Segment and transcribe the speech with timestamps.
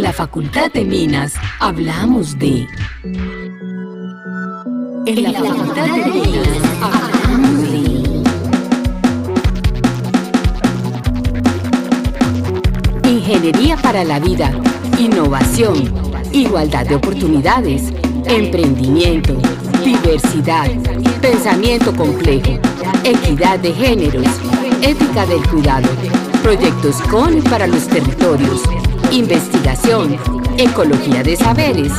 [0.00, 2.66] En la Facultad de Minas hablamos de...
[5.04, 6.48] En la Facultad de Minas
[6.80, 7.70] hablamos
[13.02, 13.10] de...
[13.10, 14.50] Ingeniería para la vida,
[14.98, 15.92] innovación,
[16.32, 17.92] igualdad de oportunidades,
[18.24, 19.34] emprendimiento,
[19.84, 20.70] diversidad,
[21.20, 22.58] pensamiento complejo,
[23.04, 24.28] equidad de géneros,
[24.80, 25.90] ética del cuidado,
[26.42, 28.62] proyectos con y para los territorios,
[29.12, 30.18] investigación,
[30.56, 31.92] ecología de saberes,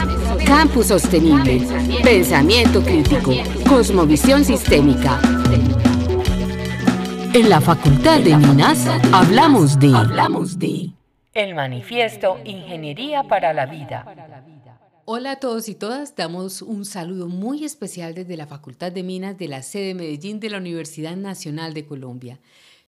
[0.46, 1.62] campus sostenible,
[2.04, 3.34] pensamiento crítico,
[3.68, 5.20] cosmovisión sistémica.
[7.34, 9.94] En la Facultad de Minas hablamos de...
[9.94, 10.92] Hablamos de...
[11.34, 14.06] El manifiesto Ingeniería para la Vida.
[15.04, 19.38] Hola a todos y todas, damos un saludo muy especial desde la Facultad de Minas
[19.38, 22.40] de la sede Medellín de la Universidad Nacional de Colombia.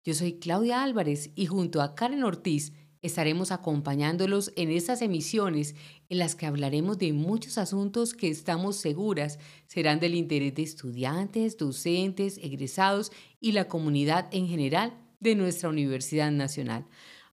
[0.03, 5.75] Yo soy Claudia Álvarez y junto a Karen Ortiz estaremos acompañándolos en estas emisiones
[6.09, 11.57] en las que hablaremos de muchos asuntos que estamos seguras serán del interés de estudiantes,
[11.57, 16.85] docentes, egresados y la comunidad en general de nuestra Universidad Nacional.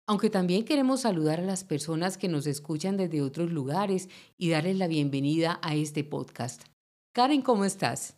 [0.06, 4.08] Aunque también queremos saludar a las personas que nos escuchan desde otros lugares
[4.39, 6.62] y darles la bienvenida a este podcast.
[7.12, 8.17] Karen, ¿cómo estás?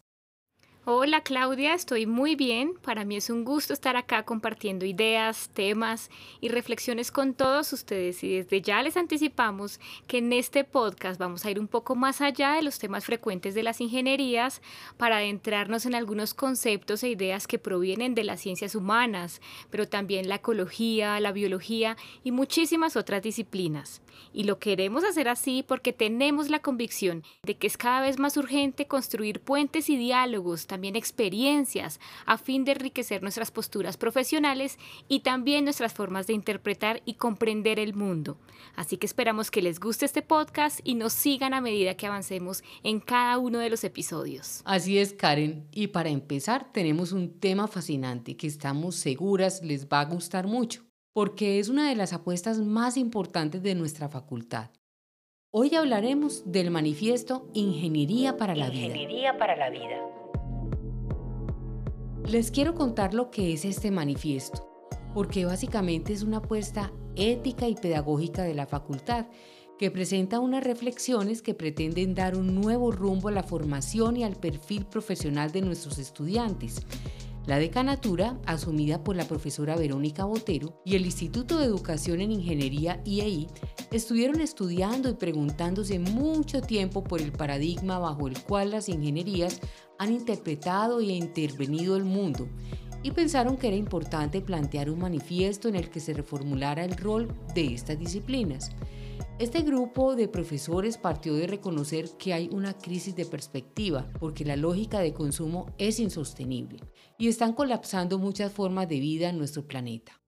[0.87, 2.73] Hola Claudia, estoy muy bien.
[2.83, 6.09] Para mí es un gusto estar acá compartiendo ideas, temas
[6.41, 11.45] y reflexiones con todos ustedes y desde ya les anticipamos que en este podcast vamos
[11.45, 14.63] a ir un poco más allá de los temas frecuentes de las ingenierías
[14.97, 20.31] para adentrarnos en algunos conceptos e ideas que provienen de las ciencias humanas, pero también
[20.31, 24.01] la ecología, la biología y muchísimas otras disciplinas.
[24.33, 28.39] Y lo queremos hacer así porque tenemos la convicción de que es cada vez más
[28.39, 35.21] urgente construir puentes y diálogos también experiencias a fin de enriquecer nuestras posturas profesionales y
[35.21, 38.39] también nuestras formas de interpretar y comprender el mundo.
[38.77, 42.63] Así que esperamos que les guste este podcast y nos sigan a medida que avancemos
[42.85, 44.63] en cada uno de los episodios.
[44.65, 45.67] Así es, Karen.
[45.73, 50.85] Y para empezar, tenemos un tema fascinante que estamos seguras les va a gustar mucho,
[51.13, 54.71] porque es una de las apuestas más importantes de nuestra facultad.
[55.51, 58.87] Hoy hablaremos del manifiesto Ingeniería para la Vida.
[58.87, 60.20] Ingeniería para la Vida.
[62.29, 64.69] Les quiero contar lo que es este manifiesto,
[65.15, 69.27] porque básicamente es una apuesta ética y pedagógica de la facultad
[69.79, 74.37] que presenta unas reflexiones que pretenden dar un nuevo rumbo a la formación y al
[74.37, 76.83] perfil profesional de nuestros estudiantes.
[77.51, 83.03] La decanatura, asumida por la profesora Verónica Botero, y el Instituto de Educación en Ingeniería
[83.05, 83.49] IEI
[83.91, 89.59] estuvieron estudiando y preguntándose mucho tiempo por el paradigma bajo el cual las ingenierías
[89.99, 92.47] han interpretado y intervenido el mundo
[93.03, 97.35] y pensaron que era importante plantear un manifiesto en el que se reformulara el rol
[97.53, 98.71] de estas disciplinas.
[99.41, 104.55] Este grupo de profesores partió de reconocer que hay una crisis de perspectiva porque la
[104.55, 106.79] lógica de consumo es insostenible
[107.17, 110.21] y están colapsando muchas formas de vida en nuestro planeta.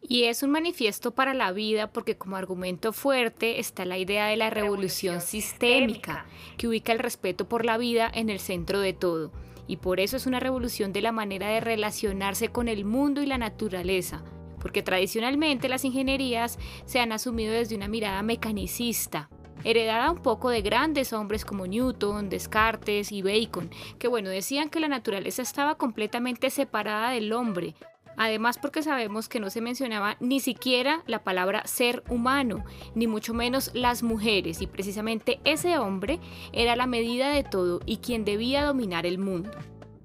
[0.00, 4.36] Y es un manifiesto para la vida porque como argumento fuerte está la idea de
[4.36, 6.26] la revolución sistémica,
[6.58, 9.30] que ubica el respeto por la vida en el centro de todo.
[9.68, 13.26] Y por eso es una revolución de la manera de relacionarse con el mundo y
[13.26, 14.24] la naturaleza,
[14.62, 19.28] porque tradicionalmente las ingenierías se han asumido desde una mirada mecanicista,
[19.64, 24.80] heredada un poco de grandes hombres como Newton, Descartes y Bacon, que bueno, decían que
[24.80, 27.74] la naturaleza estaba completamente separada del hombre,
[28.16, 32.64] Además porque sabemos que no se mencionaba ni siquiera la palabra ser humano,
[32.94, 36.20] ni mucho menos las mujeres, y precisamente ese hombre
[36.52, 39.50] era la medida de todo y quien debía dominar el mundo.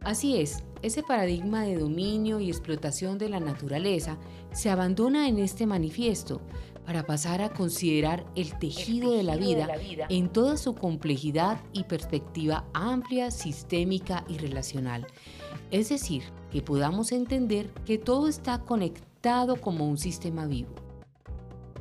[0.07, 4.17] Así es, ese paradigma de dominio y explotación de la naturaleza
[4.53, 6.39] se abandona en este manifiesto
[6.85, 9.67] para pasar a considerar el tejido, de, la vida
[10.07, 15.05] en toda su complejidad y perspectiva amplia, sistémica y relacional.
[15.71, 20.73] Es decir, que podamos entender que todo está conectado como un sistema vivo.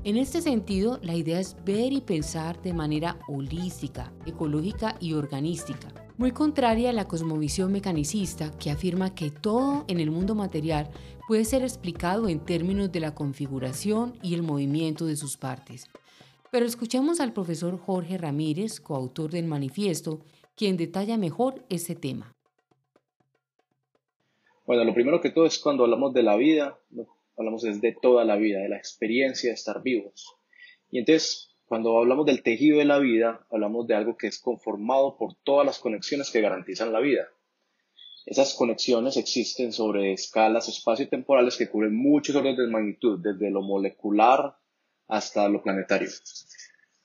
[0.03, 6.06] En este sentido, la idea es ver y pensar de manera holística, ecológica y organística,
[6.19, 10.89] muy contraria a la cosmovisión mecanicista que afirma que todo en el mundo material
[11.29, 15.87] puede ser explicado en términos de la configuración y el movimiento de sus partes.
[16.51, 20.21] Pero escuchemos al profesor Jorge Ramírez, coautor del manifiesto,
[20.55, 22.35] quien detalla mejor ese tema.
[24.65, 26.79] Bueno, lo primero que todo es cuando hablamos de la vida,
[27.37, 30.35] hablamos de toda la vida, de la experiencia de estar vivos.
[30.91, 35.17] Y entonces, cuando hablamos del tejido de la vida, hablamos de algo que es conformado
[35.17, 37.29] por todas las conexiones que garantizan la vida.
[38.25, 44.57] Esas conexiones existen sobre escalas espacio-temporales que cubren muchos órdenes de magnitud, desde lo molecular
[45.09, 46.09] hasta lo planetario.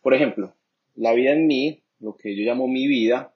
[0.02, 0.56] Por ejemplo,
[0.96, 3.34] la vida en mí, lo que yo llamo mi vida,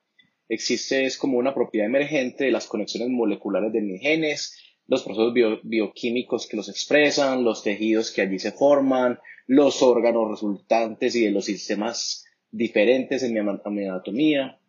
[0.47, 5.33] existe es como una propiedad emergente de las conexiones moleculares de mis genes, los procesos
[5.63, 11.31] bioquímicos que los expresan, los tejidos que allí se forman, los órganos resultantes y de
[11.31, 14.59] los sistemas diferentes en mi, anatomía,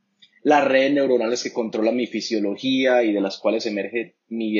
[0.43, 4.59] las redes neuronales que controlan mi fisiología y de las cuales emerge mi,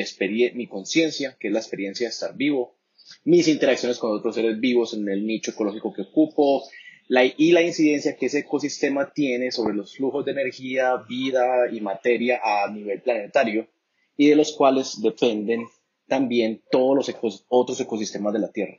[0.55, 2.77] mi conciencia, que es la experiencia de estar vivo,
[3.25, 6.65] mis interacciones con otros seres vivos en el nicho ecológico que ocupo,
[7.09, 12.41] y la incidencia que ese ecosistema tiene sobre los flujos de energía, vida y materia
[12.43, 13.69] a nivel planetario,
[14.17, 15.67] y de los cuales dependen
[16.07, 18.79] también todos los otros ecosistemas de la Tierra.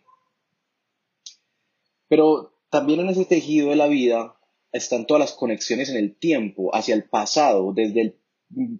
[2.07, 4.38] Pero también en ese tejido de la vida
[4.72, 8.19] están todas las conexiones en el tiempo, hacia el pasado, desde el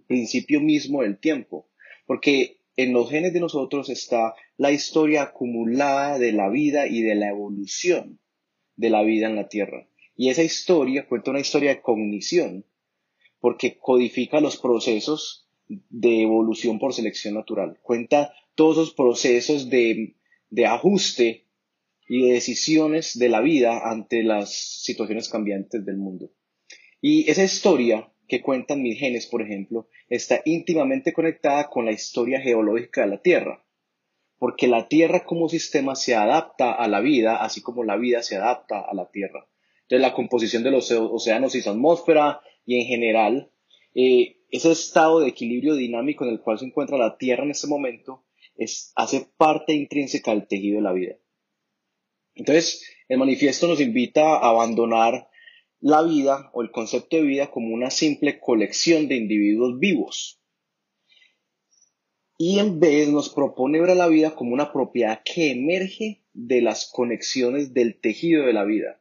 [0.06, 1.68] principio mismo del tiempo,
[2.06, 7.14] porque en los genes de nosotros está la historia acumulada de la vida y de
[7.14, 8.20] la evolución
[8.76, 9.88] de la vida en la Tierra.
[10.16, 12.64] Y esa historia cuenta una historia de cognición,
[13.40, 17.78] porque codifica los procesos de evolución por selección natural.
[17.82, 20.16] Cuenta todos esos procesos de,
[20.50, 21.46] de ajuste
[22.08, 26.30] y de decisiones de la vida ante las situaciones cambiantes del mundo.
[27.00, 32.40] Y esa historia que cuentan mis genes, por ejemplo, está íntimamente conectada con la historia
[32.40, 33.64] geológica de la Tierra,
[34.38, 38.36] porque la Tierra como sistema se adapta a la vida, así como la vida se
[38.36, 39.46] adapta a la Tierra.
[39.82, 43.50] Entonces, la composición de los océanos y su atmósfera, y en general,
[43.94, 47.66] eh, ese estado de equilibrio dinámico en el cual se encuentra la Tierra en este
[47.66, 48.24] momento,
[48.56, 51.16] es, hace parte intrínseca del tejido de la vida.
[52.34, 55.28] Entonces, el manifiesto nos invita a abandonar
[55.80, 60.40] la vida o el concepto de vida como una simple colección de individuos vivos.
[62.36, 66.62] Y en vez nos propone ver a la vida como una propiedad que emerge de
[66.62, 69.00] las conexiones del tejido de la vida.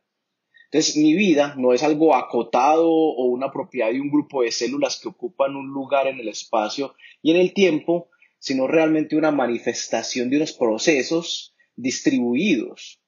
[0.72, 5.00] Entonces, mi vida no es algo acotado o una propiedad de un grupo de células
[5.02, 8.10] que ocupan un lugar en el espacio y en el tiempo,
[8.40, 13.00] sino realmente una manifestación de unos procesos distribuidos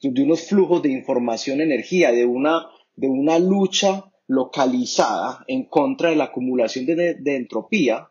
[0.00, 6.16] de unos flujos de información, energía, de una, de una lucha localizada en contra de
[6.16, 8.10] la acumulación de, entropía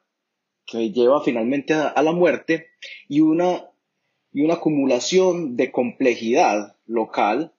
[0.66, 2.68] que lleva finalmente a, la muerte
[3.08, 3.70] y una,
[4.32, 7.54] y una acumulación de complejidad local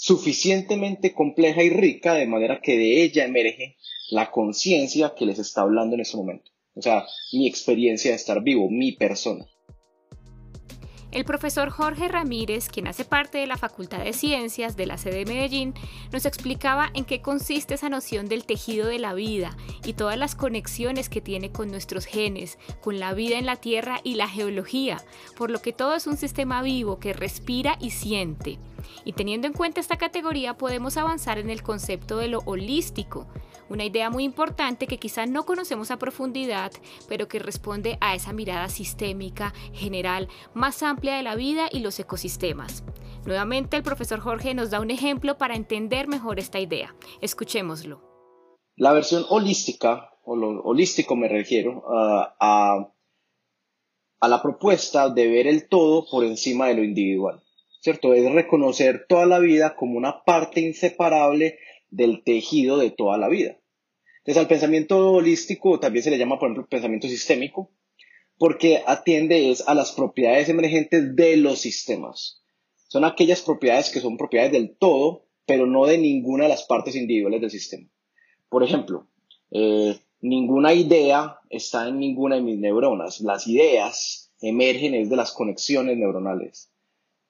[0.00, 3.76] suficientemente compleja y rica de manera que de ella emerge
[4.10, 6.50] la conciencia que les está hablando en ese momento.
[6.74, 7.04] O sea,
[7.34, 9.44] mi experiencia de estar vivo, mi persona.
[11.12, 15.24] El profesor Jorge Ramírez, quien hace parte de la Facultad de Ciencias de la sede
[15.24, 15.74] de Medellín,
[16.12, 20.36] nos explicaba en qué consiste esa noción del tejido de la vida y todas las
[20.36, 25.02] conexiones que tiene con nuestros genes, con la vida en la Tierra y la geología,
[25.36, 28.58] por lo que todo es un sistema vivo que respira y siente.
[29.04, 33.26] Y teniendo en cuenta esta categoría podemos avanzar en el concepto de lo holístico,
[33.70, 36.72] una idea muy importante que quizá no conocemos a profundidad,
[37.08, 41.98] pero que responde a esa mirada sistémica, general, más amplia de la vida y los
[41.98, 42.84] ecosistemas.
[43.24, 46.94] Nuevamente el profesor Jorge nos da un ejemplo para entender mejor esta idea.
[47.20, 48.02] Escuchémoslo.
[48.76, 52.92] La versión holística, o lo holístico me refiero, a,
[54.20, 57.42] a la propuesta de ver el todo por encima de lo individual.
[57.82, 58.12] ¿Cierto?
[58.12, 61.58] Es reconocer toda la vida como una parte inseparable
[61.90, 63.59] del tejido de toda la vida.
[64.20, 67.70] Entonces al pensamiento holístico también se le llama, por ejemplo, pensamiento sistémico,
[68.38, 72.42] porque atiende es a las propiedades emergentes de los sistemas.
[72.88, 76.96] Son aquellas propiedades que son propiedades del todo, pero no de ninguna de las partes
[76.96, 77.88] individuales del sistema.
[78.48, 79.08] Por ejemplo,
[79.50, 83.20] eh, ninguna idea está en ninguna de mis neuronas.
[83.20, 86.70] Las ideas emergen es de las conexiones neuronales.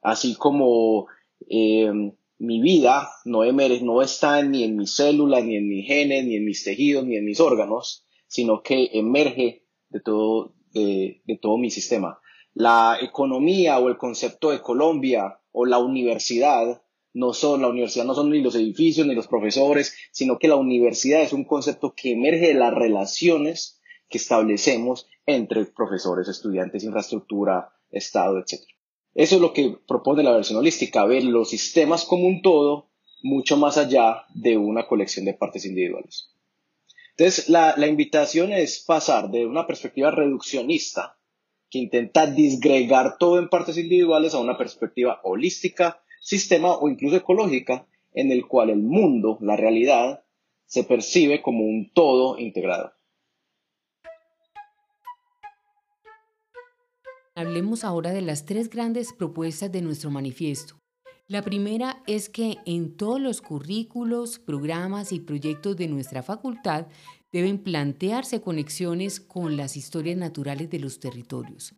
[0.02, 1.06] Así como
[1.48, 6.36] eh, mi vida no, no está ni en mis células, ni en mis genes, ni
[6.36, 11.70] en mis tejidos, ni en mis órganos, sino que emerge de todo, de, todo mi
[11.70, 12.18] sistema.
[12.54, 16.82] La economía o el concepto de Colombia o la universidad
[17.12, 20.56] no son, la universidad no son ni los edificios ni los profesores, sino que la
[20.56, 27.70] universidad es un concepto que emerge de las relaciones que establecemos entre profesores, estudiantes, infraestructura,
[27.90, 28.62] Estado, etc.
[29.14, 32.90] Eso es lo que propone la versión holística, ver los sistemas como un todo
[33.22, 36.30] mucho más allá de una colección de partes individuales.
[37.16, 41.18] Entonces, la, invitación es pasar de una perspectiva reduccionista,
[41.68, 47.86] que intenta disgregar todo en partes individuales, a una perspectiva holística, sistema o incluso ecológica,
[48.14, 50.24] en el cual el mundo, la realidad,
[50.64, 52.92] se percibe como un todo integrado.
[57.40, 60.78] Hablemos ahora de las tres grandes propuestas de nuestro manifiesto.
[61.26, 66.88] La primera es que en todos los currículos, programas y proyectos de nuestra facultad
[67.32, 71.72] deben plantearse conexiones con las historias naturales de los territorios.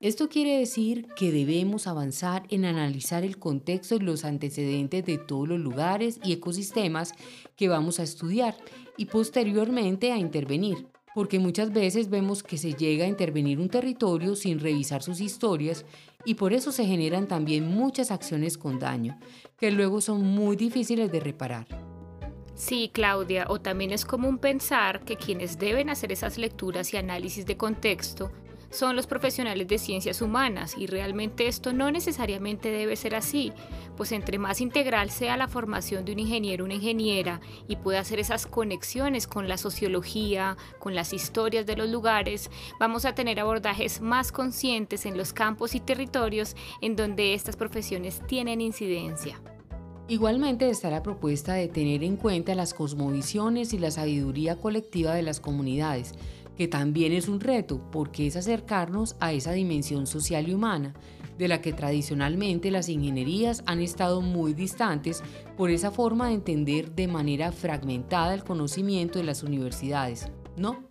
[0.00, 5.46] Esto quiere decir que debemos avanzar en analizar el contexto y los antecedentes de todos
[5.46, 7.14] los lugares y ecosistemas
[7.54, 8.56] que vamos a estudiar
[8.96, 14.36] y posteriormente a intervenir porque muchas veces vemos que se llega a intervenir un territorio
[14.36, 15.86] sin revisar sus historias
[16.26, 19.18] y por eso se generan también muchas acciones con daño,
[19.56, 21.66] que luego son muy difíciles de reparar.
[22.54, 27.46] Sí, Claudia, o también es común pensar que quienes deben hacer esas lecturas y análisis
[27.46, 28.30] de contexto
[28.70, 33.52] son los profesionales de ciencias humanas y realmente esto no necesariamente debe ser así,
[33.96, 38.00] pues entre más integral sea la formación de un ingeniero o una ingeniera y pueda
[38.00, 43.40] hacer esas conexiones con la sociología, con las historias de los lugares, vamos a tener
[43.40, 49.40] abordajes más conscientes en los campos y territorios en donde estas profesiones tienen incidencia.
[50.08, 55.22] Igualmente está la propuesta de tener en cuenta las cosmovisiones y la sabiduría colectiva de
[55.22, 56.14] las comunidades,
[56.56, 60.94] que también es un reto porque es acercarnos a esa dimensión social y humana,
[61.38, 65.22] de la que tradicionalmente las ingenierías han estado muy distantes
[65.56, 70.86] por esa forma de entender de manera fragmentada el conocimiento de las universidades, ¿no?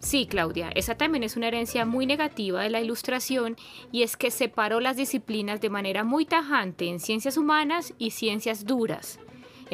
[0.00, 3.56] Sí, Claudia, esa también es una herencia muy negativa de la ilustración
[3.90, 8.66] y es que separó las disciplinas de manera muy tajante en ciencias humanas y ciencias
[8.66, 9.18] duras.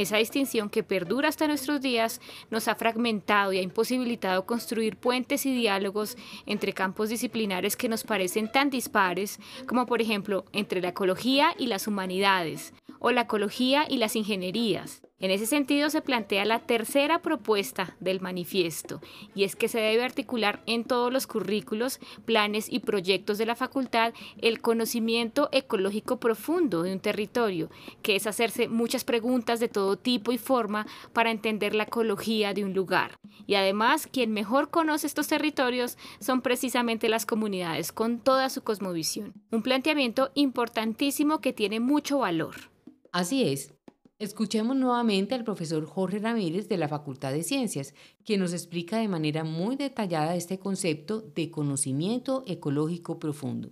[0.01, 5.45] Esa distinción que perdura hasta nuestros días nos ha fragmentado y ha imposibilitado construir puentes
[5.45, 6.17] y diálogos
[6.47, 11.67] entre campos disciplinares que nos parecen tan dispares como por ejemplo entre la ecología y
[11.67, 15.03] las humanidades o la ecología y las ingenierías.
[15.21, 19.03] En ese sentido se plantea la tercera propuesta del manifiesto,
[19.35, 23.55] y es que se debe articular en todos los currículos, planes y proyectos de la
[23.55, 27.69] facultad el conocimiento ecológico profundo de un territorio,
[28.03, 32.65] que es hacerse muchas preguntas de todo tipo y forma para entender la ecología de
[32.65, 33.19] un lugar.
[33.47, 39.35] Y además, quien mejor conoce estos territorios son precisamente las comunidades con toda su cosmovisión.
[39.51, 42.71] Un planteamiento importantísimo que tiene mucho valor.
[43.13, 43.75] Así es,
[44.21, 49.09] Escuchemos nuevamente al profesor Jorge Ramírez de la Facultad de Ciencias, quien nos explica de
[49.09, 53.71] manera muy detallada este concepto de conocimiento ecológico profundo.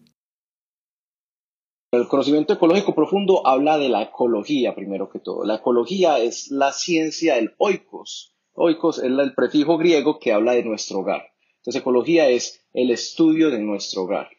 [1.93, 5.45] El conocimiento ecológico profundo habla de la ecología, primero que todo.
[5.45, 8.35] La ecología es la ciencia del oikos.
[8.55, 11.27] Oikos es el prefijo griego que habla de nuestro hogar.
[11.59, 14.31] Entonces, ecología es el estudio de nuestro hogar.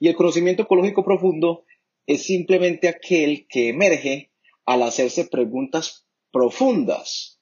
[0.00, 1.64] Y el conocimiento ecológico profundo
[2.06, 4.33] es simplemente aquel que emerge
[4.66, 7.40] al hacerse preguntas profundas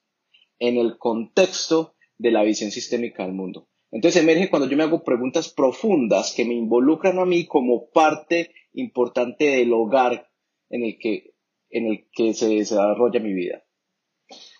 [0.59, 3.67] en el contexto de la visión sistémica del mundo.
[3.91, 8.51] Entonces emerge cuando yo me hago preguntas profundas que me involucran a mí como parte
[8.73, 10.29] importante del hogar
[10.69, 11.35] en el que,
[11.69, 13.63] en el que se desarrolla mi vida.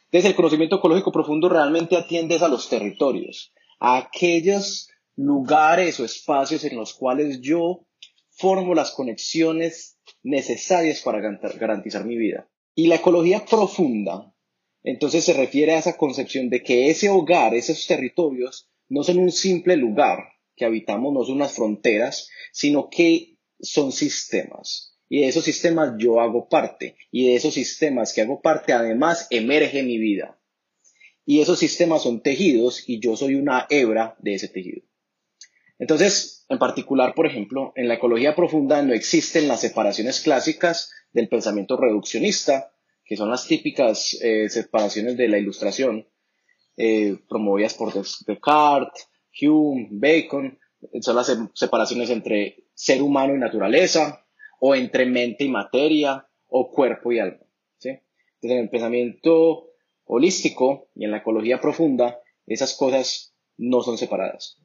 [0.05, 6.63] Entonces el conocimiento ecológico profundo realmente atiende a los territorios, a aquellos lugares o espacios
[6.65, 7.87] en los cuales yo
[8.29, 12.49] formo las conexiones necesarias para garantizar mi vida.
[12.75, 14.33] Y la ecología profunda,
[14.83, 19.31] entonces se refiere a esa concepción de que ese hogar, esos territorios, no son un
[19.31, 20.19] simple lugar
[20.55, 24.97] que habitamos, no son unas fronteras, sino que son sistemas.
[25.09, 26.95] Y de esos sistemas yo hago parte.
[27.11, 30.39] Y de esos sistemas que hago parte, además, emerge mi vida.
[31.25, 34.81] Y esos sistemas son tejidos y yo soy una hebra de ese tejido.
[35.79, 41.29] Entonces, en particular, por ejemplo, en la ecología profunda no existen las separaciones clásicas del
[41.29, 42.73] pensamiento reduccionista,
[43.05, 46.07] que son las típicas eh, separaciones de la ilustración,
[46.75, 49.07] eh, promovidas por Descartes,
[49.41, 50.59] Hume, Bacon,
[51.01, 54.25] son las separaciones entre ser humano y naturaleza,
[54.59, 57.39] o entre mente y materia, o cuerpo y alma.
[57.75, 58.01] Entonces,
[58.41, 59.69] en el pensamiento
[60.05, 64.57] holístico y en la ecología profunda, esas cosas no son separadas.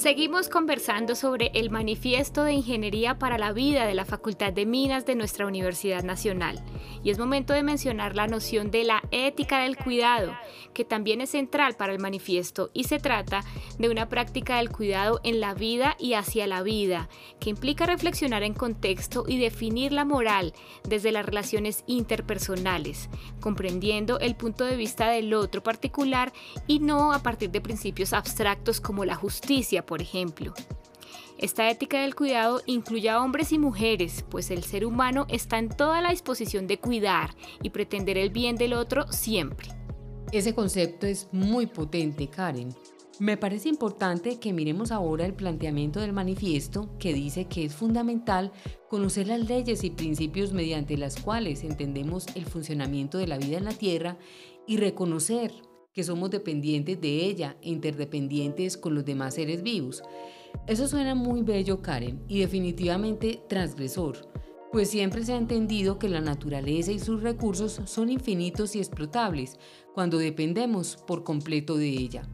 [0.00, 5.04] Seguimos conversando sobre el Manifiesto de Ingeniería para la Vida de la Facultad de Minas
[5.04, 6.58] de nuestra Universidad Nacional.
[7.04, 10.34] Y es momento de mencionar la noción de la ética del cuidado,
[10.72, 13.44] que también es central para el manifiesto y se trata
[13.78, 18.42] de una práctica del cuidado en la vida y hacia la vida, que implica reflexionar
[18.42, 20.54] en contexto y definir la moral
[20.88, 26.32] desde las relaciones interpersonales, comprendiendo el punto de vista del otro particular
[26.66, 30.54] y no a partir de principios abstractos como la justicia, por ejemplo.
[31.36, 35.68] Esta ética del cuidado incluye a hombres y mujeres, pues el ser humano está en
[35.68, 39.66] toda la disposición de cuidar y pretender el bien del otro siempre.
[40.30, 42.72] Ese concepto es muy potente, Karen,
[43.18, 48.52] Me parece importante que miremos ahora el planteamiento del manifiesto que dice que es fundamental
[48.88, 53.64] conocer las leyes y principios mediante las cuales entendemos el funcionamiento de la vida en
[53.64, 54.18] la Tierra
[54.68, 55.52] y reconocer
[55.92, 60.02] que somos dependientes de ella e interdependientes con los demás seres vivos.
[60.66, 64.30] Eso suena muy bello, Karen, y definitivamente transgresor,
[64.72, 69.58] pues siempre se ha entendido que la naturaleza y sus recursos son infinitos y explotables
[69.94, 72.28] cuando dependemos por completo de ella.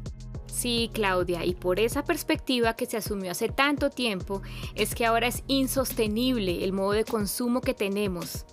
[0.47, 4.41] Sí, Claudia, y por esa perspectiva que se asumió hace tanto tiempo,
[4.75, 8.47] es que ahora es insostenible el modo de consumo que tenemos.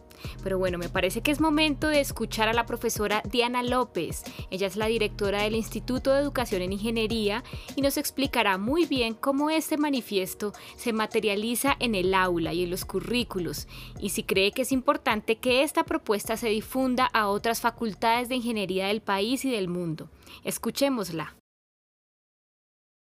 [0.43, 4.23] Pero bueno, me parece que es momento de escuchar a la profesora Diana López.
[4.49, 7.43] Ella es la directora del Instituto de Educación en Ingeniería
[7.75, 12.69] y nos explicará muy bien cómo este manifiesto se materializa en el aula y en
[12.69, 13.67] los currículos
[13.99, 18.35] y si cree que es importante que esta propuesta se difunda a otras facultades de
[18.35, 20.09] ingeniería del país y del mundo.
[20.43, 21.35] Escuchémosla.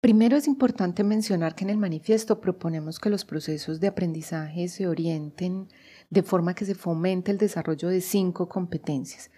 [0.01, 4.87] Primero es importante mencionar que en el manifiesto proponemos que los procesos de aprendizaje se
[4.87, 5.69] orienten
[6.11, 9.31] de forma que se fomente el desarrollo de cinco competencias,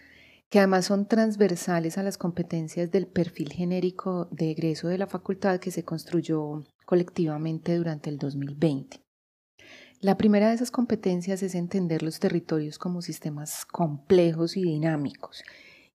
[0.48, 5.60] que además son transversales a las competencias del perfil genérico de egreso de la facultad
[5.60, 9.00] que se construyó colectivamente durante el 2020.
[10.00, 15.44] La primera de esas competencias es entender los territorios como sistemas complejos y dinámicos.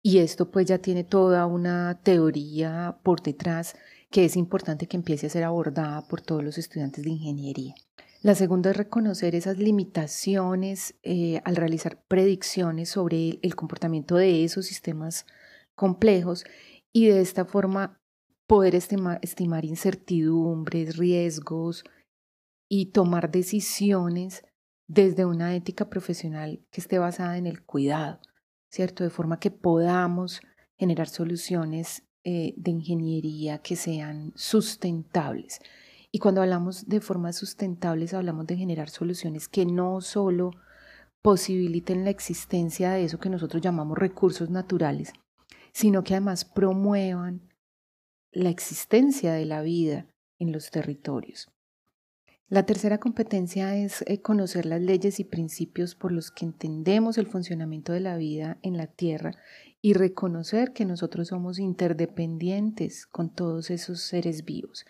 [0.03, 3.77] Y esto pues ya tiene toda una teoría por detrás
[4.11, 7.75] que es importante que empiece a ser abordada por todos los estudiantes de ingeniería.
[8.23, 14.65] La segunda es reconocer esas limitaciones eh, al realizar predicciones sobre el, comportamiento de esos
[14.65, 15.27] sistemas
[15.75, 16.45] complejos
[16.93, 18.01] y de esta forma
[18.47, 21.83] poder estimar incertidumbres, riesgos
[22.69, 24.45] y tomar decisiones
[24.87, 28.21] desde una ética profesional que esté basada en el cuidado,
[28.71, 29.03] ¿cierto?
[29.03, 30.43] De forma que podamos
[30.79, 35.59] generar soluciones eh, de ingeniería que sean sustentables.
[36.15, 40.51] Y cuando hablamos de formas sustentables, hablamos de generar soluciones que no solo
[41.23, 45.15] posibiliten la existencia de eso que nosotros llamamos recursos naturales,
[45.73, 47.49] sino que además promuevan
[48.31, 50.07] la existencia de la vida
[50.39, 51.51] en los territorios.
[52.49, 57.27] La tercera competencia es eh, conocer las leyes y principios por los que entendemos el
[57.27, 59.33] funcionamiento de la vida en la Tierra
[59.81, 64.85] y reconocer que nosotros somos interdependientes con todos esos seres vivos.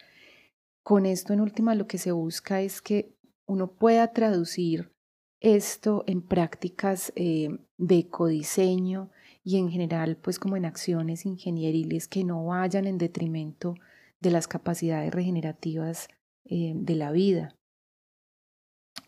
[0.82, 3.14] Con esto en última lo que se busca es que
[3.46, 4.92] uno pueda traducir
[5.40, 9.10] esto en prácticas eh, de ecodiseño
[9.44, 13.74] y en general pues como en acciones ingenieriles que no vayan en detrimento
[14.20, 16.08] de las capacidades regenerativas
[16.44, 17.56] eh, de la vida.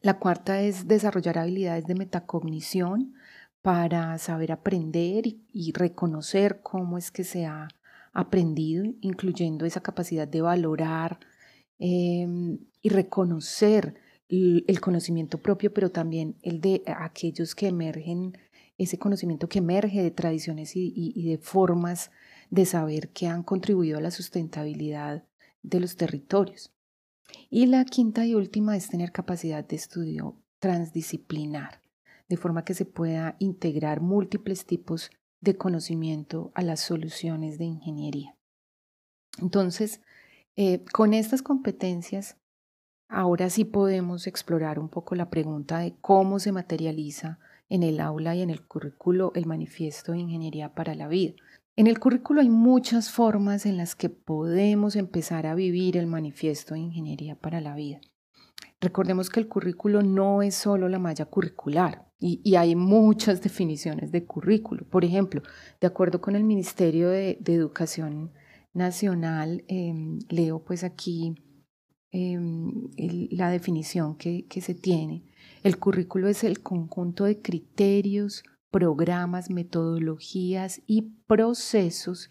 [0.00, 3.14] La cuarta es desarrollar habilidades de metacognición
[3.62, 7.68] para saber aprender y, reconocer cómo es que se ha
[8.12, 11.20] aprendido, incluyendo esa capacidad de valorar
[11.78, 13.94] em, y reconocer
[14.28, 18.36] el, conocimiento propio, pero también el de aquellos que emergen,
[18.78, 22.10] ese conocimiento que emerge de tradiciones y, y de formas
[22.50, 25.24] de saber que han contribuido a la sustentabilidad
[25.62, 26.72] de los territorios.
[27.50, 31.84] Y la quinta y última es tener capacidad de estudio transdisciplinar
[32.28, 35.10] de forma que se pueda integrar múltiples tipos
[35.40, 38.36] de conocimiento a las soluciones de ingeniería.
[39.38, 40.00] Entonces,
[40.56, 42.36] eh, con estas competencias,
[43.08, 47.38] ahora sí podemos explorar un poco la pregunta de cómo se materializa
[47.68, 51.34] en el aula y en el currículo el manifiesto de ingeniería para la vida.
[51.76, 56.74] En el currículo hay muchas formas en las que podemos empezar a vivir el manifiesto
[56.74, 58.00] de ingeniería para la vida.
[58.80, 64.24] Recordemos que el currículo no es solo la malla curricular y, hay muchas definiciones de
[64.24, 64.86] currículo.
[64.88, 65.42] Por ejemplo,
[65.80, 68.32] de acuerdo con el Ministerio de, Educación
[68.74, 71.34] Nacional, em, leo pues aquí
[72.10, 72.90] em,
[73.30, 75.24] la definición que, que se tiene.
[75.62, 82.28] El currículo es el conjunto de criterios, programas, metodologías y procesos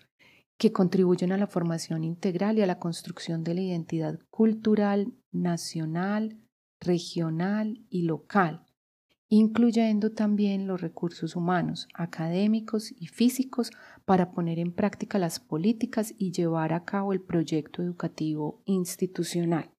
[0.57, 6.39] que contribuyen a la formación integral y a la construcción de la identidad cultural, nacional,
[6.79, 8.65] regional y local,
[9.29, 13.71] incluyendo también los recursos humanos, académicos y físicos
[14.05, 19.71] para poner en práctica las políticas y llevar a cabo el proyecto educativo institucional.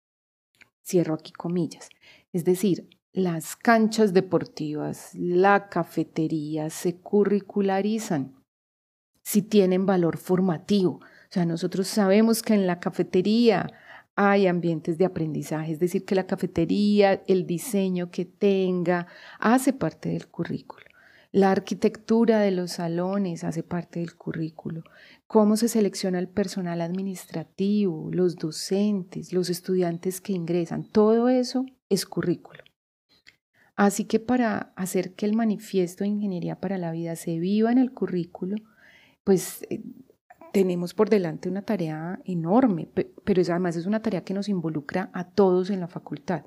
[0.85, 1.89] Cierro aquí comillas.
[2.33, 8.35] Es decir, las canchas deportivas, la cafetería se curricularizan
[9.23, 10.97] si tienen valor formativo.
[10.97, 13.73] O sea, nosotros sabemos que en la cafetería
[14.17, 19.07] hay ambientes de aprendizaje, es decir, que la cafetería, el diseño que tenga,
[19.39, 20.85] hace parte del currículo.
[21.33, 24.85] La arquitectura de los salones hace parte del currículo.
[25.27, 32.07] cómo se selecciona el personal administrativo, los docentes, los estudiantes que ingresan, todo eso es
[32.07, 32.63] currículo.
[33.75, 37.79] Así que para hacer que el manifiesto de Ingeniería para la Vida se viva en
[37.79, 38.57] el currículo,
[39.25, 39.83] pues eh,
[40.55, 42.87] tenemos por delante una tarea enorme,
[43.25, 46.45] pero además es una tarea que nos involucra a todos en la facultad.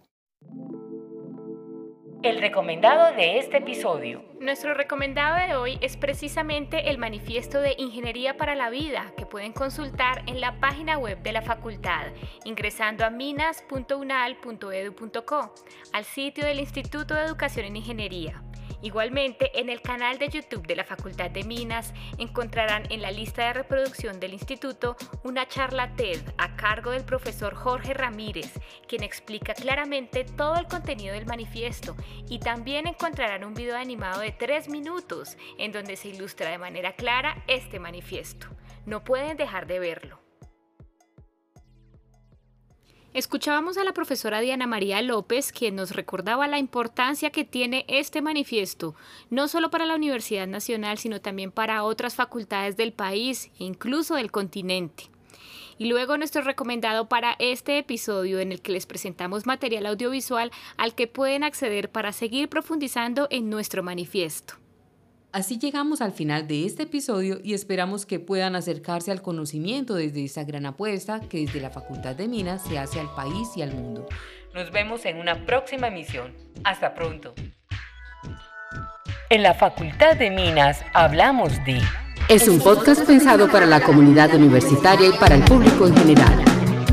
[2.23, 4.23] El recomendado de este episodio.
[4.39, 9.51] Nuestro recomendado de hoy es precisamente el manifiesto de Ingeniería para la Vida que pueden
[9.51, 12.05] consultar en la página web de la facultad
[12.45, 15.53] ingresando a minas.unal.edu.co,
[15.91, 18.41] al sitio del Instituto de Educación en Ingeniería.
[18.81, 23.45] Igualmente, en el canal de YouTube de la Facultad de Minas encontrarán en la lista
[23.45, 28.53] de reproducción del instituto una charla TED a cargo del profesor Jorge Ramírez,
[28.87, 31.95] quien explica claramente todo el contenido del manifiesto
[32.29, 36.93] y también encontrarán un video animado de tres minutos en donde se ilustra de manera
[36.93, 38.47] clara este manifiesto.
[38.85, 40.26] No pueden dejar de verlo.
[43.13, 48.21] Escuchábamos a la profesora Diana María López, quien nos recordaba la importancia que tiene este
[48.21, 48.95] manifiesto,
[49.29, 54.15] no solo para la Universidad Nacional, sino también para otras facultades del país e incluso
[54.15, 55.05] del continente.
[55.79, 60.93] Y luego nuestro recomendado para este episodio en el que les presentamos material audiovisual al
[60.93, 64.55] que pueden acceder para seguir profundizando en nuestro manifiesto.
[65.37, 70.25] Así llegamos al final de este episodio y esperamos que puedan acercarse al conocimiento desde
[70.25, 73.71] esta gran apuesta que desde la Facultad de Minas se hace al país y al
[73.71, 74.07] mundo.
[74.55, 76.33] Nos vemos en una próxima emisión.
[76.63, 77.35] Hasta pronto.
[79.29, 81.83] En la Facultad de Minas hablamos de...
[82.29, 86.43] Es un podcast pensado para la comunidad universitaria y para el público en general.